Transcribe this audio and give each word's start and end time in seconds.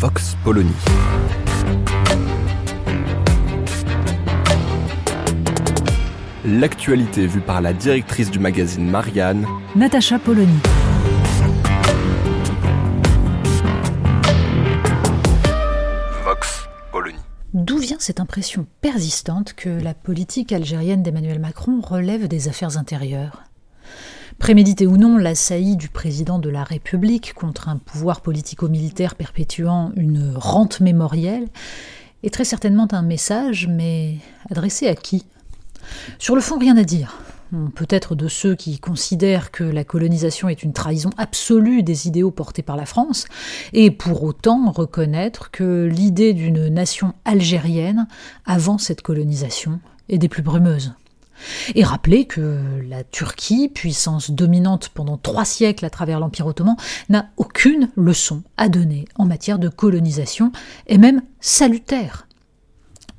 Vox 0.00 0.36
Polony. 0.44 0.70
L'actualité 6.44 7.26
vue 7.26 7.40
par 7.40 7.60
la 7.60 7.72
directrice 7.72 8.30
du 8.30 8.38
magazine 8.38 8.88
Marianne, 8.88 9.44
Natacha 9.74 10.20
Polony. 10.20 10.46
Vox 16.24 16.68
Polony. 16.92 17.18
D'où 17.54 17.78
vient 17.78 17.96
cette 17.98 18.20
impression 18.20 18.68
persistante 18.80 19.54
que 19.54 19.68
la 19.68 19.94
politique 19.94 20.52
algérienne 20.52 21.02
d'Emmanuel 21.02 21.40
Macron 21.40 21.80
relève 21.80 22.28
des 22.28 22.46
affaires 22.46 22.78
intérieures? 22.78 23.47
Prémédité 24.38 24.86
ou 24.86 24.96
non, 24.96 25.18
l'assaillie 25.18 25.76
du 25.76 25.88
président 25.88 26.38
de 26.38 26.48
la 26.48 26.62
République 26.62 27.34
contre 27.34 27.68
un 27.68 27.76
pouvoir 27.76 28.20
politico-militaire 28.20 29.14
perpétuant 29.14 29.92
une 29.96 30.32
rente 30.36 30.80
mémorielle 30.80 31.48
est 32.22 32.32
très 32.32 32.44
certainement 32.44 32.88
un 32.92 33.02
message, 33.02 33.68
mais 33.68 34.16
adressé 34.48 34.86
à 34.86 34.94
qui? 34.94 35.26
Sur 36.18 36.34
le 36.34 36.40
fond, 36.40 36.58
rien 36.58 36.76
à 36.76 36.84
dire. 36.84 37.18
Peut-être 37.74 38.14
de 38.14 38.28
ceux 38.28 38.54
qui 38.54 38.78
considèrent 38.78 39.50
que 39.50 39.64
la 39.64 39.84
colonisation 39.84 40.48
est 40.48 40.62
une 40.62 40.72
trahison 40.72 41.10
absolue 41.16 41.82
des 41.82 42.06
idéaux 42.06 42.30
portés 42.30 42.62
par 42.62 42.76
la 42.76 42.86
France, 42.86 43.26
et 43.72 43.90
pour 43.90 44.22
autant 44.22 44.70
reconnaître 44.70 45.50
que 45.50 45.84
l'idée 45.90 46.32
d'une 46.32 46.68
nation 46.68 47.12
algérienne 47.24 48.06
avant 48.46 48.78
cette 48.78 49.02
colonisation 49.02 49.80
est 50.08 50.18
des 50.18 50.28
plus 50.28 50.42
brumeuses. 50.42 50.92
Et 51.74 51.84
rappeler 51.84 52.24
que 52.26 52.60
la 52.88 53.04
Turquie, 53.04 53.68
puissance 53.68 54.30
dominante 54.30 54.90
pendant 54.90 55.16
trois 55.16 55.44
siècles 55.44 55.84
à 55.84 55.90
travers 55.90 56.20
l'Empire 56.20 56.46
ottoman, 56.46 56.76
n'a 57.08 57.30
aucune 57.36 57.88
leçon 57.96 58.42
à 58.56 58.68
donner 58.68 59.06
en 59.16 59.24
matière 59.24 59.58
de 59.58 59.68
colonisation, 59.68 60.52
et 60.86 60.98
même 60.98 61.22
salutaire. 61.40 62.28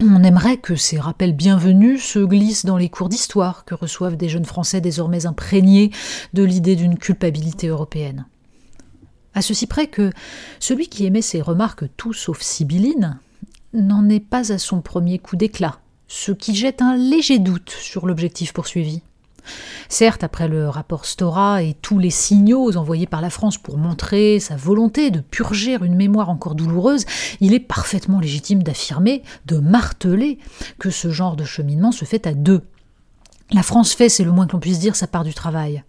On 0.00 0.24
aimerait 0.24 0.56
que 0.56 0.74
ces 0.74 0.98
rappels 0.98 1.34
bienvenus 1.34 2.02
se 2.02 2.18
glissent 2.18 2.64
dans 2.66 2.76
les 2.76 2.88
cours 2.88 3.08
d'histoire 3.08 3.64
que 3.64 3.74
reçoivent 3.74 4.16
des 4.16 4.28
jeunes 4.28 4.44
Français 4.44 4.80
désormais 4.80 5.26
imprégnés 5.26 5.92
de 6.32 6.42
l'idée 6.42 6.76
d'une 6.76 6.98
culpabilité 6.98 7.68
européenne. 7.68 8.26
À 9.34 9.42
ceci 9.42 9.66
près 9.66 9.86
que 9.86 10.10
celui 10.60 10.88
qui 10.88 11.06
émet 11.06 11.22
ces 11.22 11.40
remarques 11.40 11.84
tout 11.96 12.12
sauf 12.12 12.40
sibyllines 12.40 13.18
n'en 13.72 14.08
est 14.08 14.20
pas 14.20 14.52
à 14.52 14.58
son 14.58 14.80
premier 14.80 15.18
coup 15.18 15.36
d'éclat, 15.36 15.78
ce 16.08 16.32
qui 16.32 16.54
jette 16.54 16.82
un 16.82 16.96
léger 16.96 17.38
doute 17.38 17.70
sur 17.70 18.06
l'objectif 18.06 18.52
poursuivi. 18.52 19.02
Certes, 19.88 20.24
après 20.24 20.48
le 20.48 20.68
rapport 20.68 21.04
Stora 21.04 21.62
et 21.62 21.74
tous 21.74 21.98
les 21.98 22.10
signaux 22.10 22.76
envoyés 22.76 23.06
par 23.06 23.20
la 23.20 23.30
France 23.30 23.58
pour 23.58 23.76
montrer 23.76 24.40
sa 24.40 24.56
volonté 24.56 25.10
de 25.10 25.20
purger 25.20 25.76
une 25.82 25.96
mémoire 25.96 26.30
encore 26.30 26.54
douloureuse, 26.54 27.04
il 27.40 27.52
est 27.52 27.60
parfaitement 27.60 28.20
légitime 28.20 28.62
d'affirmer, 28.62 29.22
de 29.46 29.58
marteler, 29.58 30.38
que 30.78 30.90
ce 30.90 31.10
genre 31.10 31.36
de 31.36 31.44
cheminement 31.44 31.92
se 31.92 32.04
fait 32.04 32.26
à 32.26 32.34
deux. 32.34 32.62
La 33.54 33.62
France 33.62 33.94
fait, 33.94 34.08
c'est 34.08 34.24
le 34.24 34.32
moins 34.32 34.48
que 34.48 34.54
l'on 34.54 34.58
puisse 34.58 34.80
dire, 34.80 34.96
sa 34.96 35.06
part 35.06 35.22
du 35.22 35.32
travail. 35.32 35.84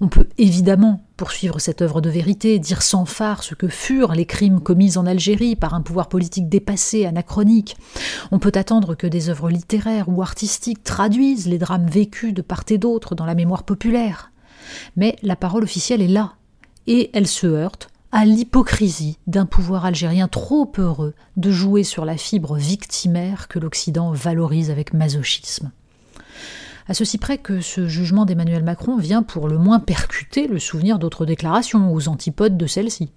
On 0.00 0.06
peut 0.06 0.28
évidemment 0.38 1.00
poursuivre 1.16 1.58
cette 1.58 1.82
œuvre 1.82 2.00
de 2.00 2.08
vérité, 2.08 2.60
dire 2.60 2.80
sans 2.80 3.06
phare 3.06 3.42
ce 3.42 3.56
que 3.56 3.66
furent 3.66 4.14
les 4.14 4.24
crimes 4.24 4.60
commis 4.60 4.96
en 4.96 5.04
Algérie 5.04 5.56
par 5.56 5.74
un 5.74 5.80
pouvoir 5.80 6.08
politique 6.08 6.48
dépassé, 6.48 7.06
anachronique. 7.06 7.76
On 8.30 8.38
peut 8.38 8.52
attendre 8.54 8.94
que 8.94 9.08
des 9.08 9.30
œuvres 9.30 9.50
littéraires 9.50 10.08
ou 10.08 10.22
artistiques 10.22 10.84
traduisent 10.84 11.48
les 11.48 11.58
drames 11.58 11.88
vécus 11.88 12.32
de 12.32 12.40
part 12.40 12.62
et 12.68 12.78
d'autre 12.78 13.16
dans 13.16 13.26
la 13.26 13.34
mémoire 13.34 13.64
populaire. 13.64 14.30
Mais 14.94 15.16
la 15.24 15.34
parole 15.34 15.64
officielle 15.64 16.02
est 16.02 16.06
là, 16.06 16.34
et 16.86 17.10
elle 17.14 17.26
se 17.26 17.48
heurte 17.48 17.88
à 18.12 18.26
l'hypocrisie 18.26 19.18
d'un 19.26 19.44
pouvoir 19.44 19.86
algérien 19.86 20.28
trop 20.28 20.70
heureux 20.78 21.14
de 21.36 21.50
jouer 21.50 21.82
sur 21.82 22.04
la 22.04 22.16
fibre 22.16 22.54
victimaire 22.54 23.48
que 23.48 23.58
l'Occident 23.58 24.12
valorise 24.12 24.70
avec 24.70 24.94
masochisme 24.94 25.72
à 26.88 26.94
ceci 26.94 27.18
près 27.18 27.38
que 27.38 27.60
ce 27.60 27.86
jugement 27.86 28.24
d'Emmanuel 28.24 28.64
Macron 28.64 28.96
vient 28.96 29.22
pour 29.22 29.46
le 29.46 29.58
moins 29.58 29.78
percuter 29.78 30.48
le 30.48 30.58
souvenir 30.58 30.98
d'autres 30.98 31.26
déclarations 31.26 31.92
aux 31.92 32.08
antipodes 32.08 32.56
de 32.56 32.66
celle-ci. 32.66 33.10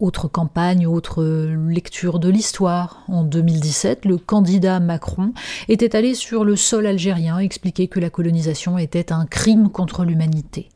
Autre 0.00 0.28
campagne, 0.28 0.86
autre 0.86 1.24
lecture 1.24 2.18
de 2.18 2.28
l'histoire. 2.28 3.02
En 3.08 3.24
2017, 3.24 4.04
le 4.04 4.18
candidat 4.18 4.80
Macron 4.80 5.32
était 5.68 5.96
allé 5.96 6.14
sur 6.14 6.44
le 6.44 6.56
sol 6.56 6.86
algérien 6.86 7.38
expliquer 7.38 7.88
que 7.88 7.98
la 7.98 8.10
colonisation 8.10 8.76
était 8.76 9.12
un 9.12 9.24
crime 9.24 9.70
contre 9.70 10.04
l'humanité. 10.04 10.68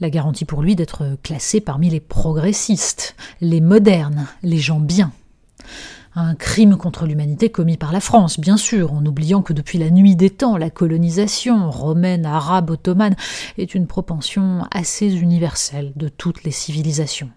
La 0.00 0.08
garantie 0.08 0.46
pour 0.46 0.62
lui 0.62 0.74
d'être 0.74 1.18
classé 1.22 1.60
parmi 1.60 1.90
les 1.90 2.00
progressistes, 2.00 3.14
les 3.42 3.60
modernes, 3.60 4.26
les 4.42 4.56
gens 4.56 4.80
bien 4.80 5.12
un 6.14 6.34
crime 6.34 6.76
contre 6.76 7.06
l'humanité 7.06 7.50
commis 7.50 7.76
par 7.76 7.92
la 7.92 8.00
France, 8.00 8.40
bien 8.40 8.56
sûr, 8.56 8.92
en 8.92 9.04
oubliant 9.06 9.42
que 9.42 9.52
depuis 9.52 9.78
la 9.78 9.90
nuit 9.90 10.16
des 10.16 10.30
temps, 10.30 10.56
la 10.56 10.70
colonisation 10.70 11.70
romaine, 11.70 12.26
arabe, 12.26 12.70
ottomane 12.70 13.16
est 13.58 13.74
une 13.74 13.86
propension 13.86 14.66
assez 14.72 15.14
universelle 15.14 15.92
de 15.96 16.08
toutes 16.08 16.42
les 16.42 16.50
civilisations. 16.50 17.30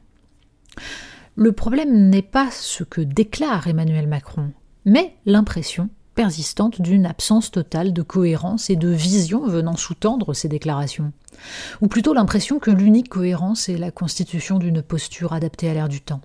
Le 1.36 1.52
problème 1.52 2.10
n'est 2.10 2.22
pas 2.22 2.50
ce 2.52 2.84
que 2.84 3.02
déclare 3.02 3.68
Emmanuel 3.68 4.08
Macron, 4.08 4.52
mais 4.86 5.16
l'impression 5.26 5.90
persistante 6.16 6.80
d'une 6.80 7.08
absence 7.08 7.50
totale 7.50 7.92
de 7.92 8.02
cohérence 8.04 8.70
et 8.70 8.76
de 8.76 8.90
vision 8.90 9.48
venant 9.48 9.76
sous-tendre 9.76 10.34
ces 10.34 10.48
déclarations. 10.48 11.12
Ou 11.82 11.88
plutôt 11.88 12.14
l'impression 12.14 12.60
que 12.60 12.70
l'unique 12.70 13.10
cohérence 13.10 13.68
est 13.68 13.78
la 13.78 13.90
constitution 13.92 14.60
d'une 14.60 14.84
posture 14.84 15.34
adaptée 15.34 15.70
à 15.70 15.74
l'ère 15.74 15.90
du 15.90 16.02
temps. 16.02 16.22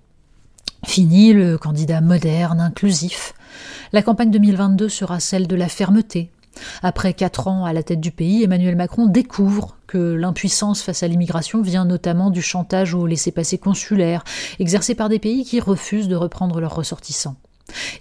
Fini 0.86 1.32
le 1.32 1.58
candidat 1.58 2.00
moderne, 2.00 2.60
inclusif. 2.60 3.34
La 3.92 4.02
campagne 4.02 4.30
2022 4.30 4.88
sera 4.88 5.20
celle 5.20 5.46
de 5.46 5.56
la 5.56 5.68
fermeté. 5.68 6.30
Après 6.82 7.14
quatre 7.14 7.48
ans 7.48 7.64
à 7.64 7.72
la 7.72 7.82
tête 7.82 8.00
du 8.00 8.10
pays, 8.10 8.42
Emmanuel 8.42 8.76
Macron 8.76 9.06
découvre 9.06 9.76
que 9.86 9.98
l'impuissance 9.98 10.82
face 10.82 11.02
à 11.02 11.08
l'immigration 11.08 11.62
vient 11.62 11.84
notamment 11.84 12.30
du 12.30 12.42
chantage 12.42 12.94
au 12.94 13.06
laissez-passer 13.06 13.58
consulaire, 13.58 14.24
exercé 14.58 14.94
par 14.94 15.08
des 15.08 15.18
pays 15.18 15.44
qui 15.44 15.60
refusent 15.60 16.08
de 16.08 16.16
reprendre 16.16 16.60
leurs 16.60 16.74
ressortissants. 16.74 17.36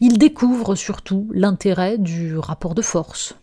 Il 0.02 0.18
découvre 0.18 0.76
surtout 0.76 1.28
l'intérêt 1.34 1.98
du 1.98 2.38
rapport 2.38 2.76
de 2.76 2.82
force. 2.82 3.36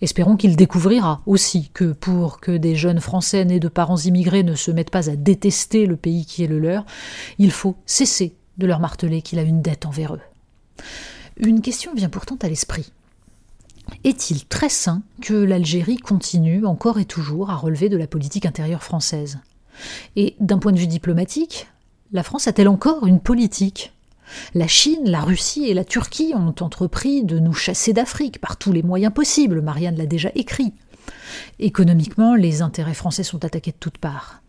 Espérons 0.00 0.36
qu'il 0.36 0.56
découvrira 0.56 1.20
aussi 1.26 1.70
que 1.74 1.92
pour 1.92 2.40
que 2.40 2.56
des 2.56 2.74
jeunes 2.74 3.00
Français 3.00 3.44
nés 3.44 3.60
de 3.60 3.68
parents 3.68 3.98
immigrés 3.98 4.42
ne 4.42 4.54
se 4.54 4.70
mettent 4.70 4.90
pas 4.90 5.10
à 5.10 5.16
détester 5.16 5.84
le 5.84 5.96
pays 5.96 6.24
qui 6.24 6.42
est 6.42 6.48
le 6.48 6.58
leur, 6.58 6.86
il 7.38 7.50
faut 7.50 7.76
cesser 7.84 8.34
de 8.58 8.66
leur 8.66 8.80
marteler 8.80 9.22
qu'il 9.22 9.38
a 9.38 9.42
une 9.42 9.62
dette 9.62 9.86
envers 9.86 10.14
eux. 10.14 10.20
Une 11.36 11.62
question 11.62 11.94
vient 11.94 12.08
pourtant 12.08 12.36
à 12.42 12.48
l'esprit. 12.48 12.92
Est-il 14.04 14.46
très 14.46 14.68
sain 14.68 15.02
que 15.22 15.34
l'Algérie 15.34 15.96
continue 15.96 16.66
encore 16.66 16.98
et 16.98 17.04
toujours 17.04 17.50
à 17.50 17.56
relever 17.56 17.88
de 17.88 17.96
la 17.96 18.06
politique 18.06 18.46
intérieure 18.46 18.82
française? 18.82 19.38
Et 20.16 20.36
d'un 20.40 20.58
point 20.58 20.72
de 20.72 20.78
vue 20.78 20.86
diplomatique, 20.86 21.68
la 22.12 22.22
France 22.22 22.46
a-t-elle 22.46 22.68
encore 22.68 23.06
une 23.06 23.20
politique? 23.20 23.92
La 24.54 24.68
Chine, 24.68 25.10
la 25.10 25.22
Russie 25.22 25.66
et 25.68 25.74
la 25.74 25.84
Turquie 25.84 26.32
ont 26.36 26.54
entrepris 26.60 27.24
de 27.24 27.38
nous 27.38 27.52
chasser 27.52 27.92
d'Afrique 27.92 28.40
par 28.40 28.56
tous 28.56 28.72
les 28.72 28.82
moyens 28.82 29.12
possibles, 29.12 29.60
Marianne 29.60 29.96
l'a 29.96 30.06
déjà 30.06 30.30
écrit. 30.34 30.72
Économiquement, 31.58 32.34
les 32.34 32.62
intérêts 32.62 32.94
français 32.94 33.24
sont 33.24 33.44
attaqués 33.44 33.72
de 33.72 33.76
toutes 33.78 33.98
parts. 33.98 34.42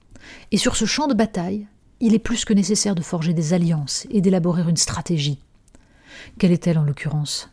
Et 0.51 0.57
sur 0.57 0.75
ce 0.75 0.85
champ 0.85 1.07
de 1.07 1.13
bataille, 1.13 1.67
il 2.01 2.13
est 2.13 2.19
plus 2.19 2.45
que 2.45 2.53
nécessaire 2.53 2.95
de 2.95 3.01
forger 3.01 3.33
des 3.33 3.53
alliances 3.53 4.07
et 4.09 4.21
d'élaborer 4.21 4.63
une 4.67 4.77
stratégie. 4.77 5.39
Quelle 6.37 6.51
est-elle 6.51 6.77
en 6.77 6.83
l'occurrence? 6.83 7.49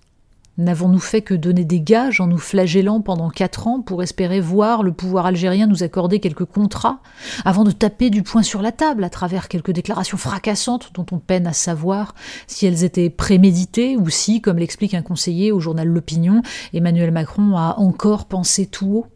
N'avons-nous 0.58 0.98
fait 0.98 1.22
que 1.22 1.34
donner 1.34 1.64
des 1.64 1.80
gages 1.80 2.20
en 2.20 2.26
nous 2.26 2.38
flagellant 2.38 3.00
pendant 3.00 3.30
quatre 3.30 3.68
ans 3.68 3.80
pour 3.80 4.02
espérer 4.02 4.40
voir 4.40 4.82
le 4.82 4.90
pouvoir 4.90 5.26
algérien 5.26 5.68
nous 5.68 5.84
accorder 5.84 6.18
quelques 6.18 6.46
contrats, 6.46 6.98
avant 7.44 7.62
de 7.62 7.70
taper 7.70 8.10
du 8.10 8.24
poing 8.24 8.42
sur 8.42 8.60
la 8.60 8.72
table 8.72 9.04
à 9.04 9.10
travers 9.10 9.46
quelques 9.46 9.70
déclarations 9.70 10.16
fracassantes 10.16 10.90
dont 10.94 11.06
on 11.12 11.20
peine 11.20 11.46
à 11.46 11.52
savoir 11.52 12.16
si 12.48 12.66
elles 12.66 12.82
étaient 12.82 13.08
préméditées 13.08 13.96
ou 13.96 14.10
si, 14.10 14.40
comme 14.40 14.58
l'explique 14.58 14.94
un 14.94 15.02
conseiller 15.02 15.52
au 15.52 15.60
journal 15.60 15.86
L'Opinion, 15.86 16.42
Emmanuel 16.72 17.12
Macron 17.12 17.56
a 17.56 17.76
encore 17.78 18.24
pensé 18.24 18.66
tout 18.66 18.88
haut? 18.88 19.06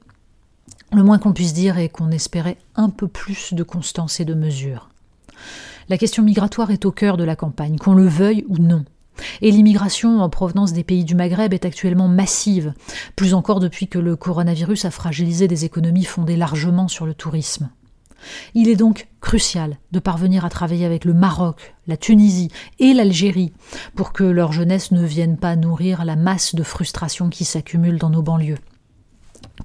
Le 0.93 1.03
moins 1.03 1.19
qu'on 1.19 1.33
puisse 1.33 1.55
dire 1.55 1.77
est 1.77 1.89
qu'on 1.89 2.13
espérait 2.13 2.59
un 2.77 2.89
peu 2.89 3.09
plus 3.09 3.53
de 3.53 3.65
constance 3.65 4.21
et 4.21 4.25
de 4.25 4.35
mesure. 4.35 4.92
La 5.89 5.99
question 5.99 6.23
migratoire 6.23 6.71
est 6.71 6.85
au 6.85 6.93
cœur 6.93 7.17
de 7.17 7.25
la 7.25 7.37
campagne, 7.37 7.77
qu'on 7.77 7.95
le 7.95 8.07
veuille 8.07 8.45
ou 8.49 8.59
non. 8.59 8.85
Et 9.41 9.51
l'immigration 9.51 10.21
en 10.21 10.31
provenance 10.31 10.73
des 10.73 10.85
pays 10.85 11.05
du 11.05 11.15
Maghreb 11.15 11.53
est 11.53 11.65
actuellement 11.65 12.09
massive, 12.09 12.73
plus 13.17 13.35
encore 13.35 13.61
depuis 13.61 13.89
que 13.89 13.99
le 13.99 14.17
coronavirus 14.17 14.85
a 14.85 14.91
fragilisé 14.91 15.49
des 15.49 15.65
économies 15.65 16.05
fondées 16.05 16.37
largement 16.37 16.89
sur 16.89 17.07
le 17.07 17.15
tourisme. 17.15 17.71
Il 18.55 18.69
est 18.69 18.77
donc 18.77 19.09
crucial 19.21 19.79
de 19.91 19.99
parvenir 19.99 20.45
à 20.45 20.49
travailler 20.49 20.87
avec 20.87 21.05
le 21.05 21.13
Maroc, 21.13 21.75
la 21.87 21.97
Tunisie 21.97 22.51
et 22.79 22.95
l'Algérie 22.95 23.53
pour 23.97 24.13
que 24.13 24.25
leur 24.25 24.53
jeunesse 24.53 24.93
ne 24.93 25.05
vienne 25.05 25.37
pas 25.37 25.57
nourrir 25.57 26.05
la 26.05 26.17
masse 26.17 26.55
de 26.55 26.63
frustration 26.63 27.29
qui 27.29 27.45
s'accumule 27.45 27.99
dans 27.99 28.11
nos 28.11 28.23
banlieues 28.23 28.59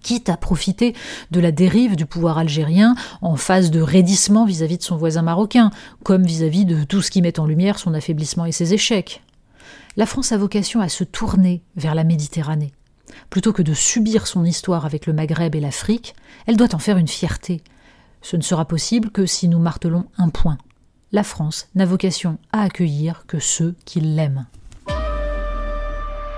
quitte 0.01 0.29
à 0.29 0.37
profiter 0.37 0.95
de 1.31 1.39
la 1.39 1.51
dérive 1.51 1.95
du 1.95 2.05
pouvoir 2.05 2.37
algérien 2.37 2.95
en 3.21 3.35
phase 3.35 3.71
de 3.71 3.81
raidissement 3.81 4.45
vis-à-vis 4.45 4.77
de 4.77 4.83
son 4.83 4.97
voisin 4.97 5.21
marocain, 5.21 5.71
comme 6.03 6.23
vis-à-vis 6.23 6.65
-vis 6.65 6.79
de 6.79 6.83
tout 6.83 7.01
ce 7.01 7.11
qui 7.11 7.21
met 7.21 7.39
en 7.39 7.45
lumière 7.45 7.79
son 7.79 7.93
affaiblissement 7.93 8.45
et 8.45 8.51
ses 8.51 8.73
échecs. 8.73 9.21
La 9.95 10.05
France 10.05 10.31
a 10.31 10.37
vocation 10.37 10.79
à 10.79 10.89
se 10.89 11.03
tourner 11.03 11.63
vers 11.75 11.95
la 11.95 12.03
Méditerranée. 12.03 12.71
Plutôt 13.29 13.53
que 13.53 13.61
de 13.61 13.73
subir 13.73 14.27
son 14.27 14.45
histoire 14.45 14.85
avec 14.85 15.07
le 15.07 15.13
Maghreb 15.13 15.55
et 15.55 15.59
l'Afrique, 15.59 16.15
elle 16.45 16.57
doit 16.57 16.75
en 16.75 16.79
faire 16.79 16.97
une 16.97 17.07
fierté. 17.07 17.61
Ce 18.21 18.37
ne 18.37 18.41
sera 18.41 18.65
possible 18.65 19.09
que 19.09 19.25
si 19.25 19.47
nous 19.47 19.59
martelons 19.59 20.05
un 20.17 20.29
point. 20.29 20.57
La 21.11 21.23
France 21.23 21.69
n'a 21.75 21.85
vocation 21.85 22.37
à 22.51 22.61
accueillir 22.61 23.25
que 23.27 23.39
ceux 23.39 23.75
qui 23.85 24.01
l'aiment. 24.01 24.45